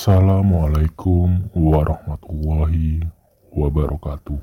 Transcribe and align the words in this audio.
Assalamualaikum 0.00 1.52
warahmatullahi 1.52 3.04
wabarakatuh. 3.52 4.40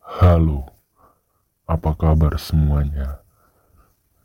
Halo, 0.00 0.72
apa 1.68 1.92
kabar 1.92 2.32
semuanya? 2.40 3.20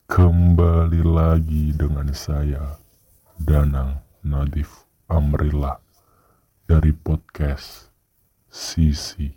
Kembali 0.07 1.03
lagi 1.03 1.75
dengan 1.75 2.07
saya, 2.15 2.79
Danang 3.35 3.99
Nadif 4.23 4.87
Amrillah 5.11 5.83
dari 6.71 6.95
podcast 6.95 7.91
Sisi 8.47 9.27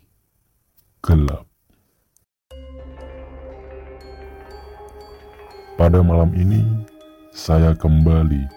Gelap. 1.02 1.50
Pada 5.74 5.98
malam 5.98 6.30
ini, 6.38 6.62
saya 7.34 7.74
kembali 7.74 8.55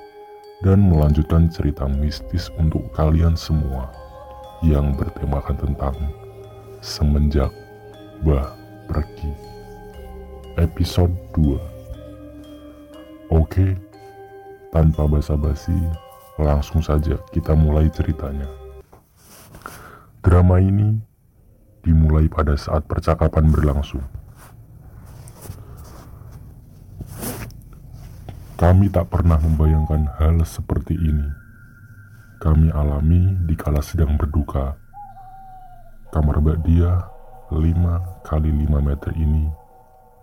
dan 0.59 0.91
melanjutkan 0.91 1.47
cerita 1.47 1.87
mistis 1.87 2.51
untuk 2.59 2.91
kalian 2.91 3.31
semua 3.39 3.87
yang 4.59 4.91
bertemakan 4.91 5.55
tentang 5.55 5.95
semenjak 6.83 7.51
bah 8.27 8.51
pergi. 8.91 9.31
Episode 10.59 11.15
2 11.39 11.55
oke 13.31 13.67
tanpa 14.75 15.07
basa-basi 15.07 15.79
langsung 16.35 16.83
saja 16.83 17.15
kita 17.31 17.55
mulai 17.55 17.87
ceritanya. 17.87 18.47
Drama 20.19 20.59
ini 20.59 20.99
dimulai 21.79 22.27
pada 22.27 22.59
saat 22.59 22.83
percakapan 22.83 23.47
berlangsung 23.47 24.03
Kami 28.59 28.91
tak 28.91 29.07
pernah 29.07 29.39
membayangkan 29.39 30.19
hal 30.19 30.43
seperti 30.43 30.91
ini. 30.91 31.31
Kami 32.43 32.67
alami 32.75 33.39
di 33.47 33.55
kala 33.55 33.79
sedang 33.79 34.19
berduka. 34.19 34.75
Kamar 36.11 36.43
Mbak 36.43 36.67
Dia 36.67 37.07
5 37.55 37.55
kali 38.27 38.51
5 38.51 38.83
meter 38.83 39.15
ini 39.15 39.47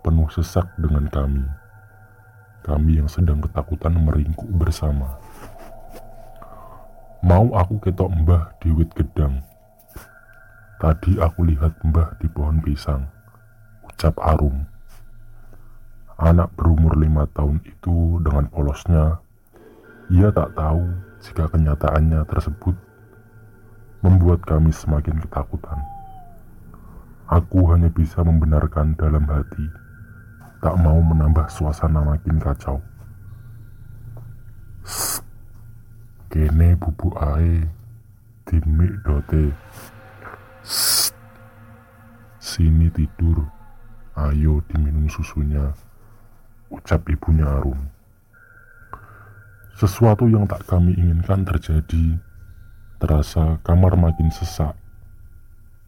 penuh 0.05 0.29
sesak 0.29 0.69
dengan 0.77 1.09
kami. 1.09 1.49
Kami 2.61 3.01
yang 3.01 3.09
sedang 3.09 3.41
ketakutan 3.41 3.97
meringkuk 3.97 4.53
bersama. 4.53 5.17
Mau 7.25 7.57
aku 7.57 7.81
ketok 7.81 8.13
mbah 8.21 8.53
di 8.61 8.69
wit 8.69 8.93
gedang. 8.93 9.41
Tadi 10.77 11.17
aku 11.17 11.41
lihat 11.41 11.73
mbah 11.81 12.13
di 12.21 12.29
pohon 12.29 12.61
pisang. 12.61 13.09
Ucap 13.81 14.13
Arum. 14.21 14.76
Anak 16.17 16.49
berumur 16.57 16.97
lima 16.97 17.29
tahun 17.29 17.61
itu 17.61 18.17
dengan 18.25 18.49
polosnya, 18.49 19.21
ia 20.09 20.33
tak 20.33 20.57
tahu 20.57 20.81
jika 21.21 21.45
kenyataannya 21.45 22.25
tersebut 22.25 22.73
membuat 24.01 24.41
kami 24.41 24.73
semakin 24.73 25.21
ketakutan. 25.21 25.77
Aku 27.29 27.69
hanya 27.69 27.93
bisa 27.93 28.25
membenarkan 28.25 28.97
dalam 28.97 29.29
hati, 29.29 29.61
tak 30.57 30.73
mau 30.81 30.97
menambah 30.97 31.53
suasana 31.53 32.01
makin 32.01 32.41
kacau. 32.41 32.81
Kene 36.33 36.81
bubuk 36.81 37.13
ae, 37.13 37.61
dimik 38.49 39.05
dote. 39.05 39.53
Sini 42.41 42.89
tidur, 42.89 43.45
ayo 44.17 44.65
diminum 44.65 45.05
susunya 45.13 45.77
ucap 46.69 47.07
ibunya 47.07 47.47
Arum. 47.47 47.79
Sesuatu 49.77 50.25
yang 50.25 50.49
tak 50.49 50.65
kami 50.65 50.97
inginkan 50.97 51.45
terjadi. 51.45 52.17
Terasa 52.97 53.61
kamar 53.61 53.93
makin 53.93 54.33
sesak. 54.33 54.73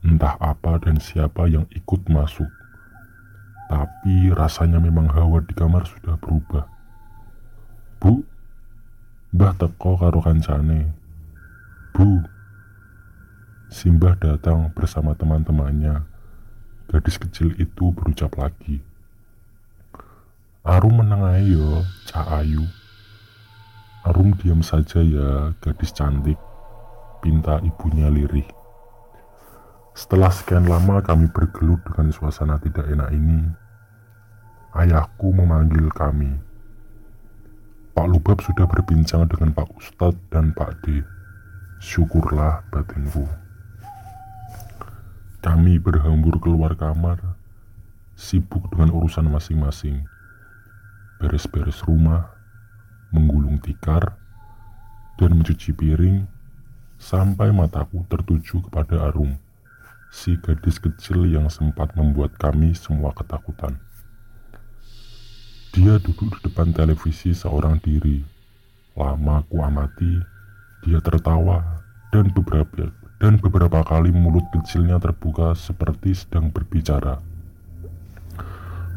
Entah 0.06 0.38
apa 0.38 0.78
dan 0.78 1.02
siapa 1.02 1.50
yang 1.50 1.66
ikut 1.74 2.06
masuk. 2.06 2.48
Tapi 3.70 4.30
rasanya 4.34 4.78
memang 4.78 5.10
hawa 5.10 5.42
di 5.42 5.54
kamar 5.58 5.90
sudah 5.90 6.18
berubah. 6.22 6.70
Bu, 7.98 8.22
Mbah 9.30 9.54
teko 9.58 9.98
karo 9.98 10.22
kancane. 10.22 10.90
Bu, 11.94 12.26
Simbah 13.70 14.18
datang 14.18 14.74
bersama 14.74 15.14
teman-temannya. 15.14 16.02
Gadis 16.90 17.22
kecil 17.22 17.54
itu 17.62 17.94
berucap 17.94 18.34
lagi. 18.42 18.82
Arum 20.70 21.02
menang 21.02 21.26
ayo, 21.34 21.82
Cak 22.06 22.30
Ayu. 22.30 22.62
Arum 24.06 24.38
diam 24.38 24.62
saja 24.62 25.02
ya, 25.02 25.50
gadis 25.66 25.90
cantik. 25.90 26.38
Pinta 27.26 27.58
ibunya 27.66 28.06
lirih. 28.06 28.46
Setelah 29.98 30.30
sekian 30.30 30.70
lama 30.70 31.02
kami 31.02 31.26
bergelut 31.34 31.82
dengan 31.90 32.14
suasana 32.14 32.62
tidak 32.62 32.86
enak 32.86 33.10
ini, 33.10 33.50
ayahku 34.78 35.34
memanggil 35.34 35.90
kami. 35.90 36.38
Pak 37.98 38.06
Lubab 38.06 38.38
sudah 38.46 38.70
berbincang 38.70 39.26
dengan 39.26 39.50
Pak 39.58 39.74
Ustadz 39.74 40.22
dan 40.30 40.54
Pak 40.54 40.86
D. 40.86 41.02
Syukurlah 41.82 42.62
batinku. 42.70 43.26
Kami 45.42 45.82
berhambur 45.82 46.38
keluar 46.38 46.78
kamar, 46.78 47.18
sibuk 48.14 48.70
dengan 48.70 48.94
urusan 48.94 49.26
masing-masing 49.34 50.06
beres-beres 51.20 51.84
rumah, 51.84 52.32
menggulung 53.12 53.60
tikar, 53.60 54.16
dan 55.20 55.36
mencuci 55.36 55.76
piring 55.76 56.24
sampai 56.96 57.52
mataku 57.52 58.08
tertuju 58.08 58.64
kepada 58.66 59.12
Arum, 59.12 59.36
si 60.10 60.40
gadis 60.40 60.80
kecil 60.80 61.28
yang 61.28 61.52
sempat 61.52 61.92
membuat 62.00 62.40
kami 62.40 62.72
semua 62.72 63.12
ketakutan. 63.12 63.76
Dia 65.76 66.02
duduk 66.02 66.40
di 66.40 66.50
depan 66.50 66.74
televisi 66.74 67.36
seorang 67.36 67.78
diri. 67.84 68.26
Lama 68.98 69.46
ku 69.46 69.62
amati, 69.62 70.18
dia 70.82 70.98
tertawa 71.00 71.62
dan 72.10 72.34
beberapa 72.34 72.90
dan 73.20 73.36
beberapa 73.38 73.84
kali 73.84 74.10
mulut 74.16 74.48
kecilnya 74.56 74.98
terbuka 74.98 75.54
seperti 75.54 76.16
sedang 76.16 76.50
berbicara. 76.50 77.29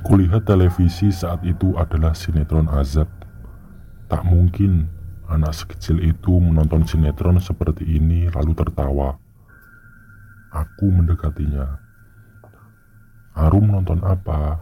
Kulihat 0.03 0.51
televisi 0.51 1.15
saat 1.15 1.47
itu 1.47 1.79
adalah 1.79 2.11
sinetron 2.11 2.67
azab. 2.67 3.07
Tak 4.11 4.27
mungkin 4.27 4.91
anak 5.31 5.55
sekecil 5.55 6.03
itu 6.03 6.43
menonton 6.43 6.83
sinetron 6.83 7.39
seperti 7.39 7.87
ini 7.87 8.27
lalu 8.35 8.51
tertawa. 8.59 9.15
Aku 10.51 10.91
mendekatinya. 10.91 11.79
Arum 13.33 13.71
nonton 13.71 14.03
apa? 14.03 14.59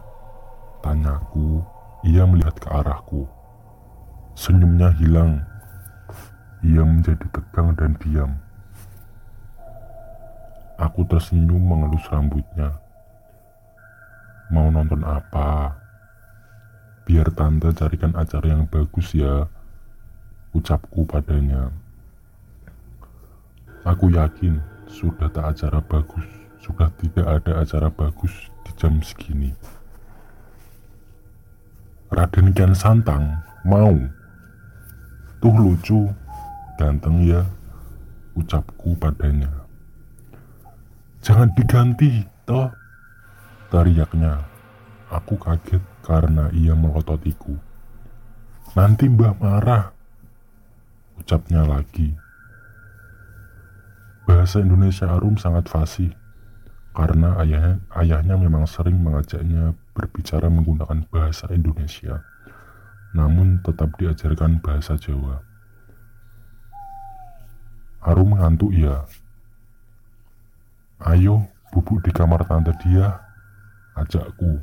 Tanyaku. 0.85 1.65
Ia 2.05 2.25
melihat 2.29 2.57
ke 2.61 2.69
arahku. 2.69 3.25
Senyumnya 4.37 4.93
hilang. 4.97 5.41
Ia 6.61 6.85
menjadi 6.85 7.25
tegang 7.33 7.73
dan 7.77 7.97
diam. 7.97 8.37
Aku 10.81 11.05
tersenyum 11.05 11.61
mengelus 11.61 12.05
rambutnya. 12.09 12.80
Mau 14.51 14.67
nonton 14.67 14.99
apa? 15.07 15.79
Biar 17.07 17.31
tante 17.31 17.71
carikan 17.71 18.11
acara 18.19 18.51
yang 18.51 18.67
bagus 18.67 19.15
ya, 19.15 19.47
ucapku 20.51 21.07
padanya. 21.07 21.71
Aku 23.87 24.11
yakin 24.11 24.59
sudah 24.91 25.31
tak 25.31 25.55
acara 25.55 25.79
bagus, 25.79 26.27
sudah 26.59 26.91
tidak 26.99 27.25
ada 27.31 27.63
acara 27.63 27.87
bagus 27.87 28.51
di 28.67 28.71
jam 28.75 28.99
segini. 28.99 29.55
Raden 32.11 32.51
Kian 32.51 32.75
Santang 32.75 33.39
mau. 33.63 33.95
Tuh 35.39 35.55
lucu, 35.57 36.11
ganteng 36.75 37.23
ya, 37.23 37.41
ucapku 38.35 38.99
padanya. 38.99 39.49
Jangan 41.23 41.49
diganti, 41.55 42.27
toh 42.45 42.80
Teriaknya. 43.71 44.43
Aku 45.07 45.39
kaget 45.39 45.79
karena 46.03 46.51
ia 46.51 46.75
melototiku. 46.75 47.55
Nanti 48.75 49.07
mbah 49.07 49.35
marah. 49.39 49.95
Ucapnya 51.15 51.63
lagi. 51.63 52.11
Bahasa 54.27 54.59
Indonesia 54.59 55.07
Arum 55.07 55.39
sangat 55.39 55.71
fasih 55.71 56.11
karena 56.91 57.39
ayahnya, 57.39 57.79
ayahnya 57.95 58.35
memang 58.35 58.67
sering 58.67 58.99
mengajaknya 58.99 59.71
berbicara 59.95 60.51
menggunakan 60.51 61.07
bahasa 61.07 61.47
Indonesia, 61.55 62.19
namun 63.15 63.63
tetap 63.63 63.95
diajarkan 63.95 64.59
bahasa 64.59 64.99
Jawa. 64.99 65.39
Arum 68.03 68.35
ngantuk 68.35 68.75
ya. 68.75 69.07
Ayo, 71.01 71.47
bubuk 71.71 72.03
di 72.03 72.11
kamar 72.11 72.43
tante 72.43 72.75
dia, 72.83 73.30
ajakku. 73.97 74.61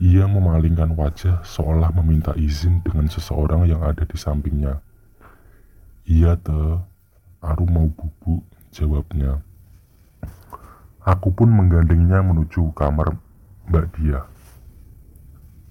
Ia 0.00 0.24
memalingkan 0.24 0.96
wajah 0.96 1.44
seolah 1.44 1.92
meminta 1.92 2.32
izin 2.32 2.80
dengan 2.80 3.12
seseorang 3.12 3.68
yang 3.68 3.84
ada 3.84 4.08
di 4.08 4.16
sampingnya. 4.16 4.80
Iya 6.08 6.40
te, 6.40 6.80
Arum 7.44 7.68
mau 7.68 7.88
bubuk, 7.92 8.44
jawabnya. 8.72 9.44
Aku 11.04 11.32
pun 11.32 11.52
menggandengnya 11.52 12.20
menuju 12.24 12.72
kamar 12.76 13.16
Mbak 13.68 13.86
Dia. 13.96 14.24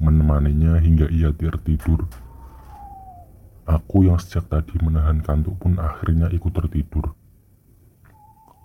Menemaninya 0.02 0.78
hingga 0.82 1.10
ia 1.10 1.34
tertidur. 1.34 2.06
Aku 3.70 4.06
yang 4.06 4.18
sejak 4.18 4.50
tadi 4.50 4.78
menahan 4.82 5.22
kantuk 5.22 5.58
pun 5.62 5.78
akhirnya 5.78 6.34
ikut 6.34 6.50
tertidur. 6.50 7.14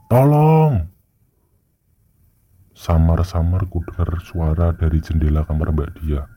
Tolong! 0.08 0.83
Samar-samar 2.84 3.64
ku 3.72 3.80
dengar 3.80 4.20
suara 4.20 4.68
dari 4.76 5.00
jendela 5.00 5.40
kamar 5.48 5.72
Mbak 5.72 6.04
Dia. 6.04 6.28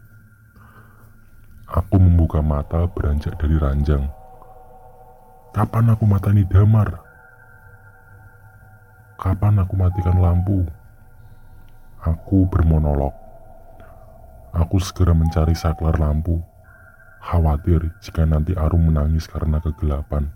Aku 1.68 2.00
membuka 2.00 2.40
mata 2.40 2.88
beranjak 2.88 3.36
dari 3.36 3.60
ranjang. 3.60 4.08
Kapan 5.52 5.92
aku 5.92 6.08
mata 6.08 6.32
ini 6.32 6.48
damar? 6.48 7.04
Kapan 9.20 9.60
aku 9.60 9.76
matikan 9.76 10.24
lampu? 10.24 10.64
Aku 12.08 12.48
bermonolog. 12.48 13.12
Aku 14.56 14.80
segera 14.80 15.12
mencari 15.12 15.52
saklar 15.52 16.00
lampu. 16.00 16.40
Khawatir 17.28 17.92
jika 18.00 18.24
nanti 18.24 18.56
Arum 18.56 18.88
menangis 18.88 19.28
karena 19.28 19.60
kegelapan. 19.60 20.32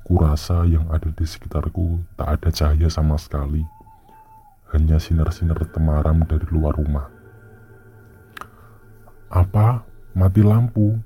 Kurasa 0.00 0.64
yang 0.64 0.88
ada 0.88 1.12
di 1.12 1.28
sekitarku 1.28 2.00
tak 2.16 2.40
ada 2.40 2.48
cahaya 2.48 2.88
sama 2.88 3.20
sekali. 3.20 3.83
Hanya 4.74 4.98
sinar-sinar 4.98 5.62
temaram 5.70 6.26
dari 6.26 6.42
luar 6.50 6.74
rumah. 6.74 7.06
Apa? 9.30 9.86
Mati 10.18 10.42
lampu? 10.42 10.98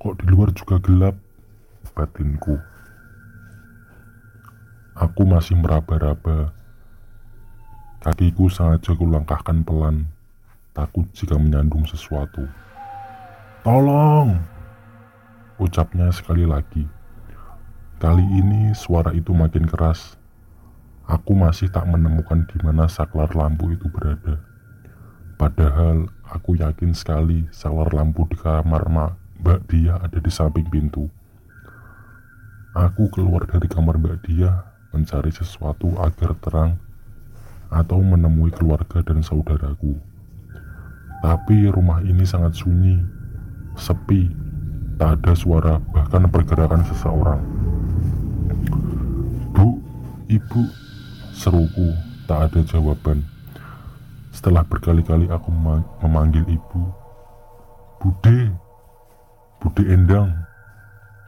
Kok 0.00 0.16
di 0.16 0.24
luar 0.32 0.56
juga 0.56 0.80
gelap? 0.80 1.12
Batinku. 1.92 2.56
Aku 4.96 5.28
masih 5.28 5.60
meraba-raba. 5.60 6.56
Kakiku 8.00 8.48
sengaja 8.48 8.96
kulangkahkan 8.96 9.60
pelan, 9.68 10.08
takut 10.72 11.04
jika 11.12 11.36
menyandung 11.36 11.84
sesuatu. 11.84 12.48
Tolong! 13.60 14.40
Ucapnya 15.60 16.08
sekali 16.08 16.48
lagi. 16.48 16.88
Kali 18.00 18.24
ini 18.24 18.72
suara 18.72 19.12
itu 19.12 19.36
makin 19.36 19.68
keras. 19.68 20.16
Aku 21.10 21.34
masih 21.34 21.66
tak 21.70 21.86
menemukan 21.90 22.46
di 22.46 22.58
mana 22.62 22.86
saklar 22.86 23.34
lampu 23.34 23.74
itu 23.74 23.90
berada. 23.90 24.38
Padahal 25.34 26.06
aku 26.22 26.54
yakin 26.54 26.94
sekali 26.94 27.50
saklar 27.50 27.90
lampu 27.90 28.22
di 28.30 28.38
kamar 28.38 28.86
Mbak 29.42 29.60
Dia 29.66 29.98
ada 29.98 30.18
di 30.22 30.30
samping 30.30 30.66
pintu. 30.70 31.10
Aku 32.72 33.10
keluar 33.10 33.44
dari 33.50 33.66
kamar 33.66 33.98
Mbak 33.98 34.18
Dia 34.30 34.62
mencari 34.94 35.34
sesuatu 35.34 35.98
agar 35.98 36.38
terang 36.38 36.78
atau 37.72 37.98
menemui 37.98 38.52
keluarga 38.54 39.02
dan 39.02 39.24
saudaraku. 39.24 39.96
Tapi 41.24 41.70
rumah 41.72 42.04
ini 42.04 42.22
sangat 42.22 42.54
sunyi, 42.58 43.00
sepi, 43.74 44.30
tak 45.00 45.18
ada 45.18 45.32
suara 45.34 45.74
bahkan 45.90 46.28
pergerakan 46.28 46.84
seseorang. 46.86 47.40
Bu, 49.56 49.80
ibu, 50.28 50.62
seruku, 51.32 51.96
tak 52.28 52.52
ada 52.52 52.60
jawaban. 52.62 53.24
Setelah 54.32 54.64
berkali-kali 54.64 55.28
aku 55.28 55.52
memanggil 56.04 56.44
ibu, 56.48 56.82
Bude, 58.00 58.52
Bude 59.60 59.84
Endang, 59.88 60.32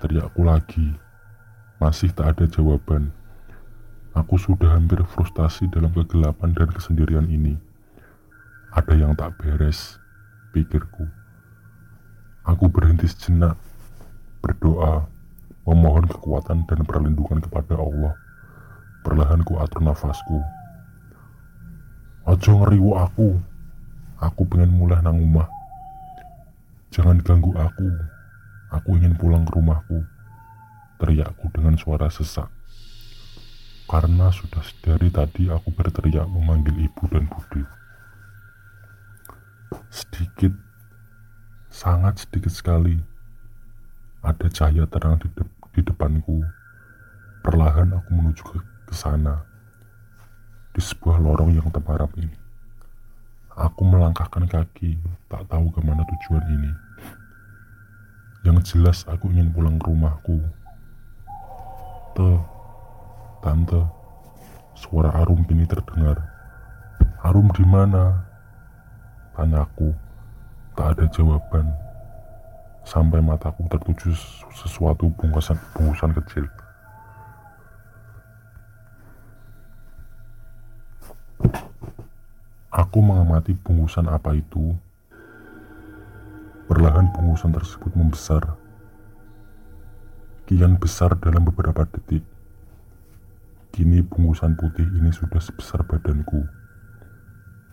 teriakku 0.00 0.44
lagi. 0.44 0.96
Masih 1.78 2.10
tak 2.12 2.36
ada 2.38 2.44
jawaban. 2.48 3.12
Aku 4.14 4.38
sudah 4.38 4.78
hampir 4.78 5.02
frustasi 5.10 5.66
dalam 5.68 5.90
kegelapan 5.90 6.54
dan 6.54 6.70
kesendirian 6.70 7.26
ini. 7.26 7.58
Ada 8.74 8.94
yang 8.94 9.12
tak 9.18 9.38
beres, 9.38 9.98
pikirku. 10.54 11.06
Aku 12.46 12.70
berhenti 12.70 13.10
sejenak, 13.10 13.58
berdoa, 14.42 15.06
memohon 15.66 16.06
kekuatan 16.10 16.66
dan 16.66 16.80
perlindungan 16.82 17.42
kepada 17.42 17.78
Allah. 17.78 18.23
Perlahan 19.04 19.44
ku 19.44 19.60
atur 19.60 19.84
nafasku. 19.84 20.40
Ojo 22.24 22.50
ngeriwu 22.56 22.96
aku. 22.96 23.36
Aku 24.24 24.48
pengen 24.48 24.72
mulai 24.72 25.04
nang 25.04 25.20
rumah. 25.20 25.44
Jangan 26.88 27.20
ganggu 27.20 27.52
aku. 27.52 27.92
Aku 28.72 28.96
ingin 28.96 29.12
pulang 29.12 29.44
ke 29.44 29.52
rumahku. 29.52 30.00
Teriakku 30.96 31.52
dengan 31.52 31.76
suara 31.76 32.08
sesak. 32.08 32.48
Karena 33.84 34.32
sudah 34.32 34.64
dari 34.80 35.12
tadi 35.12 35.52
aku 35.52 35.68
berteriak 35.68 36.24
memanggil 36.24 36.72
ibu 36.88 37.04
dan 37.12 37.28
budi. 37.28 37.60
Sedikit, 39.92 40.56
sangat 41.68 42.24
sedikit 42.24 42.48
sekali, 42.48 42.96
ada 44.24 44.48
cahaya 44.48 44.88
terang 44.88 45.20
di, 45.20 45.28
de 45.36 45.44
di 45.76 45.84
depanku. 45.84 46.40
Perlahan 47.44 47.92
aku 47.92 48.08
menuju 48.16 48.40
ke, 48.40 48.58
sana, 48.94 49.42
di 50.70 50.78
sebuah 50.78 51.18
lorong 51.18 51.50
yang 51.52 51.68
temaram 51.74 52.08
ini. 52.14 52.38
Aku 53.54 53.86
melangkahkan 53.86 54.46
kaki, 54.46 54.98
tak 55.30 55.46
tahu 55.46 55.70
ke 55.70 55.78
mana 55.82 56.02
tujuan 56.02 56.42
ini. 56.50 56.72
Yang 58.46 58.74
jelas 58.74 59.06
aku 59.06 59.30
ingin 59.30 59.50
pulang 59.54 59.78
ke 59.78 59.86
rumahku. 59.86 60.38
Tuh, 62.18 62.38
Tante, 63.42 63.82
suara 64.74 65.14
Arum 65.22 65.46
kini 65.46 65.66
terdengar. 65.66 66.18
Arum 67.22 67.48
di 67.54 67.62
mana? 67.62 68.26
Tanyaku. 69.38 69.94
Tak 70.74 70.98
ada 70.98 71.06
jawaban. 71.14 71.70
Sampai 72.82 73.22
mataku 73.22 73.64
tertuju 73.70 74.12
sesuatu 74.50 75.08
bungkusan 75.14 75.56
bungkusan 75.72 76.10
kecil. 76.18 76.44
Aku 82.94 83.02
mengamati 83.02 83.58
bungkusan 83.58 84.06
apa 84.06 84.38
itu. 84.38 84.70
Perlahan 86.70 87.10
bungkusan 87.10 87.50
tersebut 87.50 87.90
membesar. 87.90 88.54
Kian 90.46 90.78
besar 90.78 91.18
dalam 91.18 91.42
beberapa 91.42 91.90
detik. 91.90 92.22
Kini 93.74 93.98
bungkusan 93.98 94.54
putih 94.54 94.86
ini 94.94 95.10
sudah 95.10 95.42
sebesar 95.42 95.82
badanku. 95.82 96.46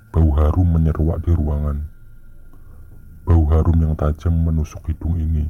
Bau 0.09 0.33
harum 0.41 0.73
menyeruak 0.73 1.21
di 1.21 1.37
ruangan. 1.37 1.85
Bau 3.21 3.45
harum 3.53 3.77
yang 3.77 3.93
tajam 3.93 4.33
menusuk 4.33 4.81
hidung 4.89 5.21
ini. 5.21 5.45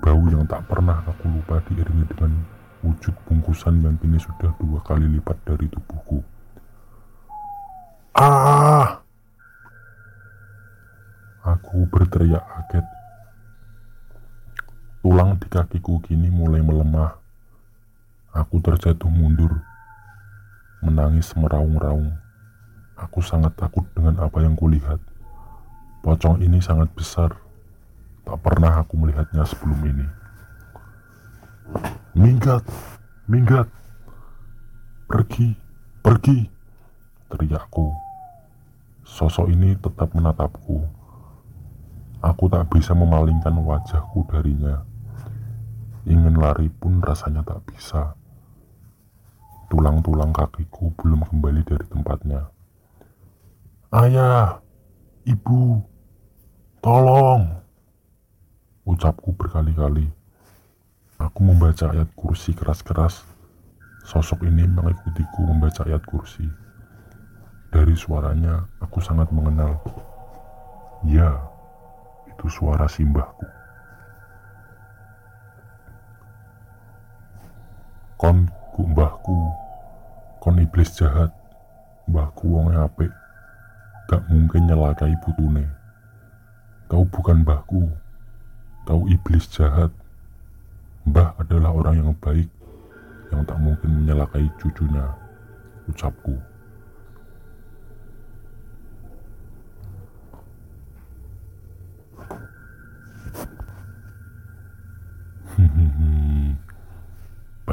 Bau 0.00 0.24
yang 0.32 0.48
tak 0.48 0.64
pernah 0.64 1.04
aku 1.04 1.28
lupa 1.28 1.60
diiringi 1.68 2.08
dengan 2.08 2.40
wujud 2.80 3.12
bungkusan 3.28 3.84
yang 3.84 4.00
kini 4.00 4.16
sudah 4.16 4.48
dua 4.56 4.80
kali 4.80 5.04
lipat 5.12 5.36
dari 5.44 5.68
tubuhku. 5.68 6.24
Ah! 8.12 9.00
Aku 11.42 11.88
berteriak 11.90 12.44
kaget. 12.44 12.86
Tulang 15.02 15.34
di 15.36 15.46
kakiku 15.50 15.98
kini 16.04 16.30
mulai 16.30 16.62
melemah 16.62 17.22
Aku 18.32 18.64
terjatuh 18.64 19.12
mundur, 19.12 19.60
menangis 20.80 21.36
meraung-raung. 21.36 22.16
Aku 22.96 23.20
sangat 23.20 23.52
takut 23.60 23.84
dengan 23.92 24.24
apa 24.24 24.40
yang 24.40 24.56
kulihat. 24.56 24.96
Pocong 26.00 26.40
ini 26.40 26.56
sangat 26.64 26.88
besar, 26.96 27.36
tak 28.24 28.40
pernah 28.40 28.80
aku 28.80 28.96
melihatnya 28.96 29.44
sebelum 29.44 29.84
ini. 29.84 30.06
Minggat, 32.16 32.64
minggat, 33.28 33.68
pergi, 35.04 35.52
pergi, 36.00 36.48
teriakku. 37.32 37.88
Sosok 39.08 39.48
ini 39.48 39.72
tetap 39.80 40.12
menatapku. 40.12 40.84
Aku 42.22 42.46
tak 42.46 42.70
bisa 42.70 42.92
memalingkan 42.94 43.56
wajahku 43.56 44.22
darinya. 44.30 44.84
Ingin 46.06 46.38
lari 46.38 46.70
pun 46.70 47.02
rasanya 47.02 47.42
tak 47.42 47.64
bisa. 47.66 48.14
Tulang-tulang 49.72 50.30
kakiku 50.30 50.92
belum 51.00 51.24
kembali 51.26 51.64
dari 51.66 51.86
tempatnya. 51.88 52.46
Ayah, 53.90 54.62
ibu, 55.26 55.82
tolong. 56.78 57.58
Ucapku 58.86 59.34
berkali-kali. 59.34 60.06
Aku 61.18 61.40
membaca 61.42 61.90
ayat 61.90 62.10
kursi 62.14 62.54
keras-keras. 62.54 63.22
Sosok 64.02 64.46
ini 64.46 64.66
mengikutiku 64.66 65.46
membaca 65.46 65.86
ayat 65.86 66.02
kursi. 66.02 66.61
Dari 67.72 67.96
suaranya, 67.96 68.68
aku 68.84 69.00
sangat 69.00 69.32
mengenal. 69.32 69.80
Ya, 71.08 71.32
itu 72.28 72.46
suara 72.52 72.84
simbahku. 72.84 73.48
Kon 78.20 78.44
ku 78.76 78.84
mbahku. 78.86 79.34
Kon 80.38 80.60
iblis 80.60 80.92
jahat. 80.94 81.32
Mbahku 82.06 82.44
wonge 82.44 82.76
apik. 82.76 83.10
Gak 84.12 84.22
mungkin 84.28 84.68
nyelakai 84.68 85.16
putune. 85.24 85.64
Kau 86.92 87.08
bukan 87.08 87.40
mbahku. 87.40 87.88
Kau 88.84 89.08
iblis 89.08 89.48
jahat. 89.48 89.90
Mbah 91.08 91.34
adalah 91.40 91.72
orang 91.72 92.04
yang 92.04 92.12
baik 92.20 92.46
yang 93.32 93.42
tak 93.48 93.58
mungkin 93.58 94.04
menyelakai 94.04 94.44
cucunya. 94.60 95.08
Ucapku. 95.88 96.51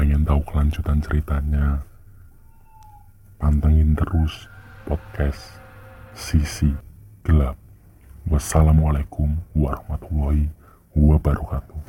Pengen 0.00 0.24
tahu 0.24 0.40
kelanjutan 0.48 0.96
ceritanya? 1.04 1.84
Pantengin 3.36 3.92
terus 3.92 4.48
podcast 4.88 5.60
Sisi 6.16 6.72
Gelap. 7.20 7.60
Wassalamualaikum 8.24 9.36
warahmatullahi 9.52 10.48
wabarakatuh. 10.96 11.84